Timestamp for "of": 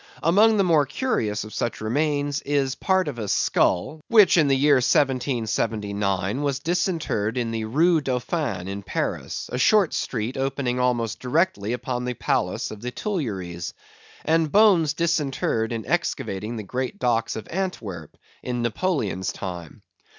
1.43-1.53, 3.07-3.19, 12.71-12.81, 17.35-17.47